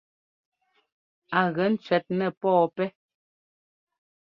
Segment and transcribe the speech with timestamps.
[1.39, 2.87] Á gɛ cʉɛt nɛɛ pɔɔpɛ́.